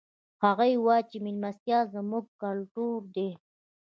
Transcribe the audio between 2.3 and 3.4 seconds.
کلتور ده